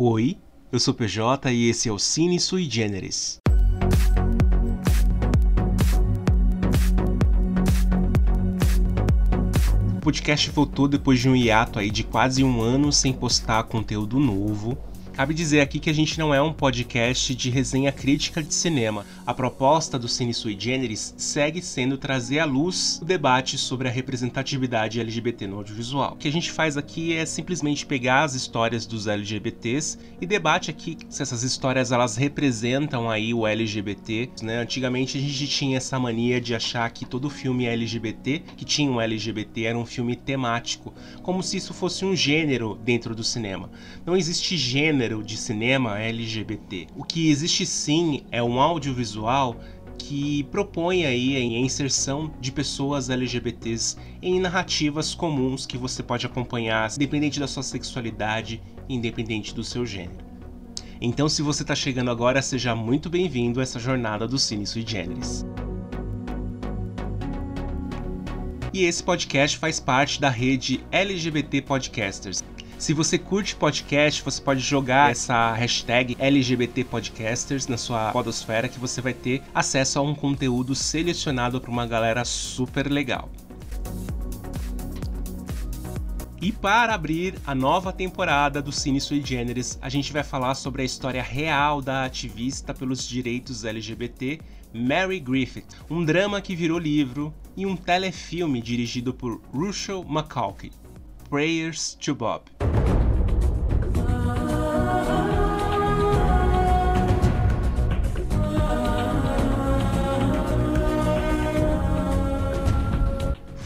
[0.00, 0.38] Oi,
[0.70, 3.40] eu sou PJ e esse é o Cine Sui Generis.
[9.96, 14.20] O podcast voltou depois de um hiato aí de quase um ano sem postar conteúdo
[14.20, 14.78] novo.
[15.18, 19.04] Cabe dizer aqui que a gente não é um podcast de resenha crítica de cinema.
[19.26, 23.90] A proposta do Cine Sui Generis segue sendo trazer à luz o debate sobre a
[23.90, 26.12] representatividade LGBT no audiovisual.
[26.12, 30.70] O que a gente faz aqui é simplesmente pegar as histórias dos LGBTs e debate
[30.70, 34.30] aqui se essas histórias elas representam aí o LGBT.
[34.40, 34.58] Né?
[34.60, 39.00] Antigamente a gente tinha essa mania de achar que todo filme LGBT que tinha um
[39.00, 40.94] LGBT era um filme temático,
[41.24, 43.68] como se isso fosse um gênero dentro do cinema.
[44.06, 46.88] Não existe gênero gênero de cinema LGBT.
[46.94, 49.56] O que existe sim é um audiovisual
[49.96, 56.90] que propõe aí a inserção de pessoas LGBTs em narrativas comuns que você pode acompanhar,
[56.94, 60.26] independente da sua sexualidade, independente do seu gênero.
[61.00, 64.84] Então, se você está chegando agora, seja muito bem-vindo a essa jornada do Cine Sui
[64.86, 65.44] Generis.
[68.74, 72.44] E esse podcast faz parte da rede LGBT Podcasters,
[72.78, 78.78] se você curte podcast, você pode jogar essa hashtag LGBT Podcasters na sua podosfera que
[78.78, 83.28] você vai ter acesso a um conteúdo selecionado para uma galera super legal.
[86.40, 90.82] E para abrir a nova temporada do Cine Sui Generis, a gente vai falar sobre
[90.82, 94.38] a história real da ativista pelos direitos LGBT,
[94.72, 100.70] Mary Griffith, um drama que virou livro e um telefilme dirigido por Russell McCalkey.
[101.28, 102.67] Prayers to Bob.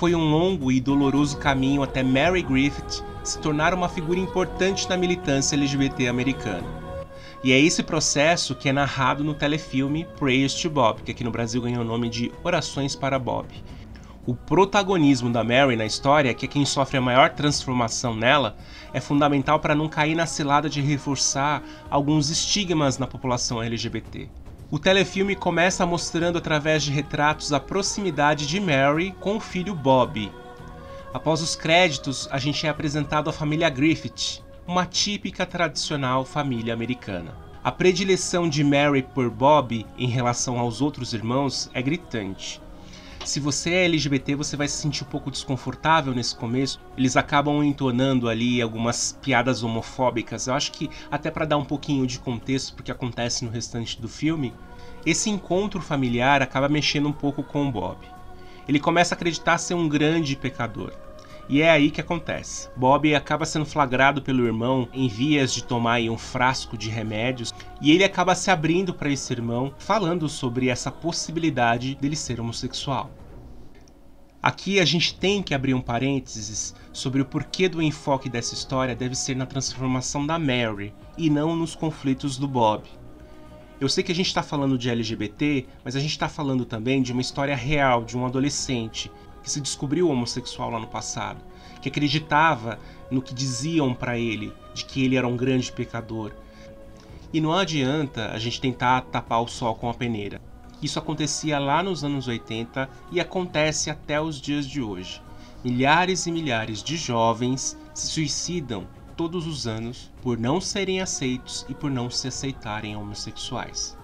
[0.00, 4.96] Foi um longo e doloroso caminho até Mary Griffith se tornar uma figura importante na
[4.96, 6.66] militância LGBT americana.
[7.44, 11.30] E é esse processo que é narrado no telefilme Prayers to Bob, que aqui no
[11.30, 13.48] Brasil ganhou o nome de Orações para Bob,
[14.24, 18.56] o protagonismo da Mary na história, que é quem sofre a maior transformação nela,
[18.94, 24.30] é fundamental para não cair na cilada de reforçar alguns estigmas na população LGBT.
[24.72, 30.30] O telefilme começa mostrando através de retratos a proximidade de Mary com o filho Bob.
[31.12, 37.34] Após os créditos, a gente é apresentado a família Griffith, uma típica tradicional família americana.
[37.64, 42.60] A predileção de Mary por Bob em relação aos outros irmãos é gritante
[43.30, 46.80] se você é LGBT, você vai se sentir um pouco desconfortável nesse começo.
[46.98, 50.48] Eles acabam entonando ali algumas piadas homofóbicas.
[50.48, 54.08] Eu acho que até para dar um pouquinho de contexto porque acontece no restante do
[54.08, 54.52] filme,
[55.06, 57.98] esse encontro familiar acaba mexendo um pouco com o Bob.
[58.66, 60.92] Ele começa a acreditar ser um grande pecador.
[61.48, 62.68] E é aí que acontece.
[62.76, 67.92] Bob acaba sendo flagrado pelo irmão em vias de tomar um frasco de remédios e
[67.92, 73.19] ele acaba se abrindo para esse irmão, falando sobre essa possibilidade dele ser homossexual.
[74.42, 78.96] Aqui a gente tem que abrir um parênteses sobre o porquê do enfoque dessa história
[78.96, 82.84] deve ser na transformação da Mary e não nos conflitos do Bob.
[83.78, 87.02] Eu sei que a gente está falando de LGBT, mas a gente está falando também
[87.02, 89.12] de uma história real de um adolescente
[89.42, 91.44] que se descobriu homossexual lá no passado,
[91.82, 92.78] que acreditava
[93.10, 96.32] no que diziam para ele, de que ele era um grande pecador.
[97.30, 100.40] E não adianta a gente tentar tapar o sol com a peneira.
[100.82, 105.22] Isso acontecia lá nos anos 80 e acontece até os dias de hoje.
[105.62, 108.86] Milhares e milhares de jovens se suicidam
[109.16, 113.98] todos os anos por não serem aceitos e por não se aceitarem homossexuais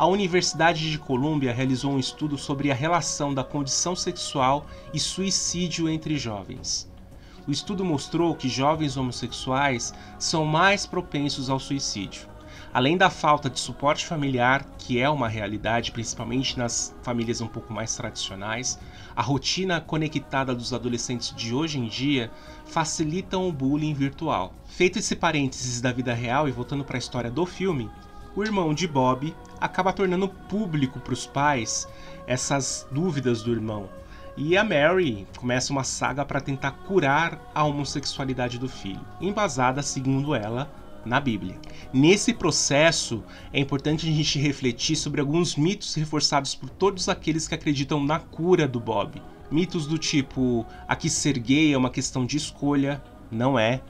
[0.00, 4.64] a Universidade de Colômbia realizou um estudo sobre a relação da condição sexual
[4.94, 6.90] e suicídio entre jovens.
[7.46, 12.29] O estudo mostrou que jovens homossexuais são mais propensos ao suicídio.
[12.72, 17.72] Além da falta de suporte familiar, que é uma realidade principalmente nas famílias um pouco
[17.72, 18.78] mais tradicionais,
[19.16, 22.30] a rotina conectada dos adolescentes de hoje em dia
[22.64, 24.54] facilitam o bullying virtual.
[24.66, 27.90] Feito esse parênteses da vida real e voltando para a história do filme,
[28.36, 31.88] o irmão de Bob acaba tornando público para os pais
[32.24, 33.90] essas dúvidas do irmão.
[34.36, 40.36] E a Mary começa uma saga para tentar curar a homossexualidade do filho, embasada, segundo
[40.36, 40.70] ela,
[41.04, 41.56] na Bíblia.
[41.92, 47.54] Nesse processo, é importante a gente refletir sobre alguns mitos reforçados por todos aqueles que
[47.54, 49.20] acreditam na cura do Bob.
[49.50, 53.80] Mitos do tipo: aqui ser gay é uma questão de escolha, não é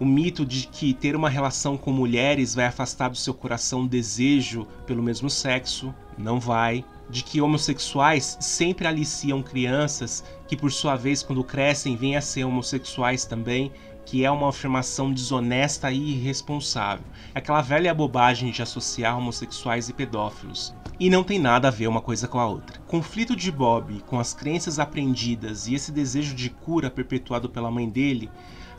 [0.00, 3.88] o mito de que ter uma relação com mulheres vai afastar do seu coração o
[3.88, 6.82] desejo pelo mesmo sexo, não vai.
[7.10, 12.44] De que homossexuais sempre aliciam crianças que, por sua vez, quando crescem, vêm a ser
[12.44, 13.72] homossexuais também,
[14.04, 17.04] que é uma afirmação desonesta e irresponsável.
[17.34, 20.74] É aquela velha bobagem de associar homossexuais e pedófilos.
[20.98, 22.80] E não tem nada a ver uma coisa com a outra.
[22.86, 27.88] Conflito de Bob com as crenças aprendidas e esse desejo de cura perpetuado pela mãe
[27.88, 28.30] dele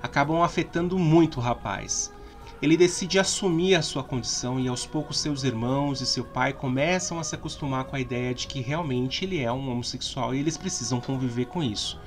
[0.04, 2.14] acabam afetando muito o rapaz.
[2.62, 7.20] Ele decide assumir a sua condição e aos poucos seus irmãos e seu pai começam
[7.20, 10.58] a se acostumar com a ideia de que realmente ele é um homossexual e eles
[10.58, 12.00] precisam conviver com isso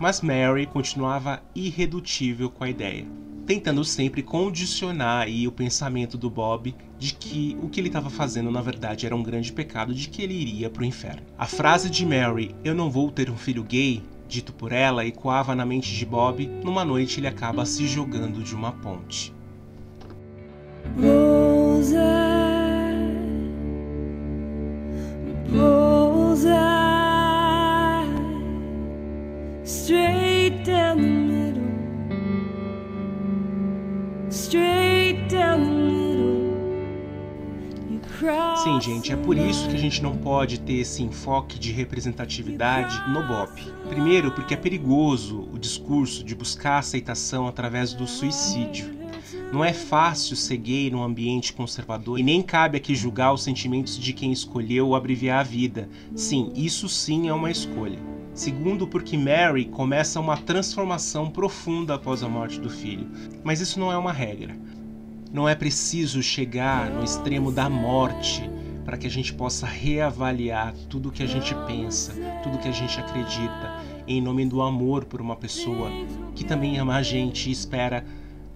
[0.00, 3.06] mas Mary continuava irredutível com a ideia,
[3.46, 8.50] tentando sempre condicionar aí o pensamento do Bob de que o que ele estava fazendo
[8.50, 11.22] na verdade era um grande pecado, de que ele iria para o inferno.
[11.36, 15.54] A frase de Mary, eu não vou ter um filho gay, dito por ela, ecoava
[15.54, 16.46] na mente de Bob.
[16.64, 19.34] Numa noite ele acaba se jogando de uma ponte.
[20.96, 22.30] Rosa.
[38.80, 43.22] Gente, é por isso que a gente não pode ter esse enfoque de representatividade no
[43.26, 43.60] BOP.
[43.90, 48.90] Primeiro, porque é perigoso o discurso de buscar aceitação através do suicídio.
[49.52, 53.98] Não é fácil ser gay num ambiente conservador e nem cabe aqui julgar os sentimentos
[53.98, 55.86] de quem escolheu abreviar a vida.
[56.16, 57.98] Sim, isso sim é uma escolha.
[58.32, 63.06] Segundo, porque Mary começa uma transformação profunda após a morte do filho.
[63.44, 64.56] Mas isso não é uma regra.
[65.30, 68.48] Não é preciso chegar no extremo da morte
[68.90, 72.98] para que a gente possa reavaliar tudo que a gente pensa, tudo que a gente
[72.98, 75.88] acredita, em nome do amor por uma pessoa
[76.34, 78.04] que também ama a gente e espera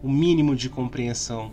[0.02, 1.52] o mínimo de compreensão.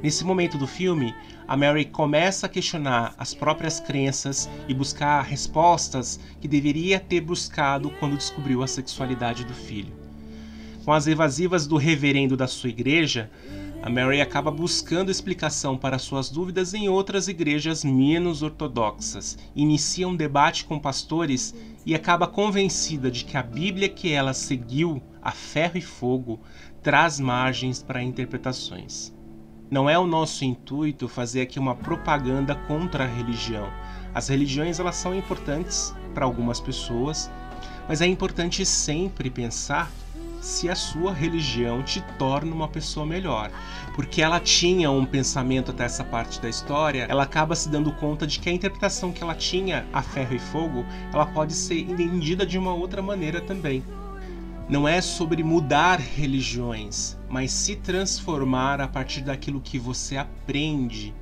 [0.00, 1.12] Nesse momento do filme,
[1.48, 7.90] a Mary começa a questionar as próprias crenças e buscar respostas que deveria ter buscado
[7.98, 9.92] quando descobriu a sexualidade do filho.
[10.84, 13.28] Com as evasivas do reverendo da sua igreja,
[13.82, 20.14] a Mary acaba buscando explicação para suas dúvidas em outras igrejas menos ortodoxas, inicia um
[20.14, 21.54] debate com pastores
[21.86, 26.38] e acaba convencida de que a Bíblia que ela seguiu a ferro e fogo
[26.82, 29.14] traz margens para interpretações.
[29.70, 33.70] Não é o nosso intuito fazer aqui uma propaganda contra a religião.
[34.12, 37.30] As religiões elas são importantes para algumas pessoas,
[37.88, 39.90] mas é importante sempre pensar
[40.40, 43.50] se a sua religião te torna uma pessoa melhor.
[43.94, 48.26] Porque ela tinha um pensamento até essa parte da história, ela acaba se dando conta
[48.26, 52.46] de que a interpretação que ela tinha a ferro e fogo, ela pode ser entendida
[52.46, 53.84] de uma outra maneira também.
[54.68, 61.12] Não é sobre mudar religiões, mas se transformar a partir daquilo que você aprende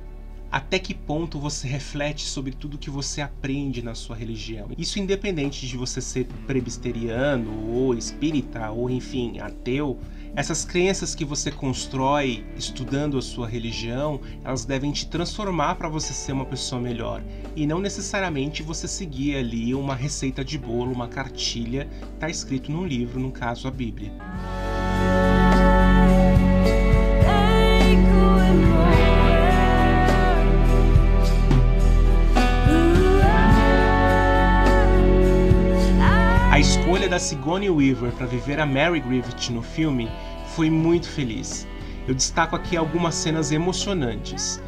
[0.51, 4.69] até que ponto você reflete sobre tudo que você aprende na sua religião.
[4.77, 9.99] Isso independente de você ser presbiteriano ou espírita ou enfim, ateu,
[10.35, 16.13] essas crenças que você constrói estudando a sua religião, elas devem te transformar para você
[16.13, 17.23] ser uma pessoa melhor
[17.55, 22.85] e não necessariamente você seguir ali uma receita de bolo, uma cartilha, está escrito num
[22.85, 24.11] livro, no caso a Bíblia.
[36.59, 40.09] Escolha da Sigourney Weaver para viver a Mary Griffith no filme
[40.55, 41.65] foi muito feliz.
[42.05, 44.61] Eu destaco aqui algumas cenas emocionantes.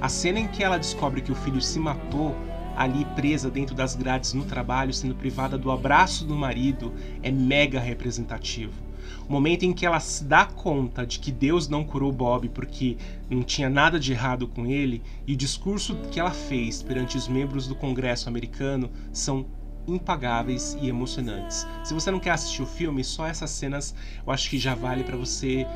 [0.00, 2.34] A cena em que ela descobre que o filho se matou,
[2.76, 7.78] ali presa dentro das grades no trabalho, sendo privada do abraço do marido, é mega
[7.78, 8.72] representativo.
[9.28, 12.96] O momento em que ela se dá conta de que Deus não curou Bob porque
[13.30, 17.28] não tinha nada de errado com ele, e o discurso que ela fez perante os
[17.28, 19.46] membros do Congresso americano são
[19.86, 21.66] impagáveis e emocionantes.
[21.84, 23.94] Se você não quer assistir o filme, só essas cenas
[24.26, 25.66] eu acho que já vale para você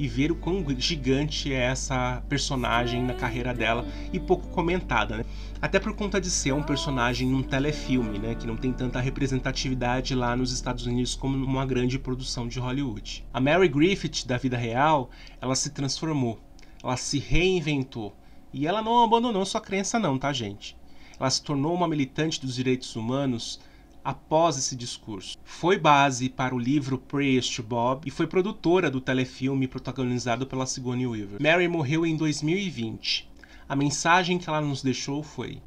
[0.00, 5.24] e ver o quão gigante é essa personagem na carreira dela e pouco comentada, né?
[5.60, 10.14] Até por conta de ser um personagem num telefilme, né, que não tem tanta representatividade
[10.14, 13.26] lá nos Estados Unidos como numa grande produção de Hollywood.
[13.30, 16.40] A Mary Griffith da vida real, ela se transformou,
[16.82, 18.16] ela se reinventou
[18.54, 20.79] e ela não abandonou sua crença não, tá, gente?
[21.20, 23.60] Ela se tornou uma militante dos direitos humanos
[24.02, 25.36] após esse discurso.
[25.44, 30.64] Foi base para o livro Prayers to Bob e foi produtora do telefilme protagonizado pela
[30.64, 31.42] Sigourney Weaver.
[31.42, 33.28] Mary morreu em 2020.
[33.68, 35.62] A mensagem que ela nos deixou foi: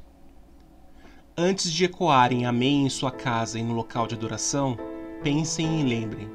[1.36, 4.76] Antes de ecoarem Amém em sua casa e no local de adoração,
[5.22, 6.28] pensem e lembrem: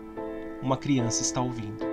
[0.62, 1.86] uma criança está ouvindo.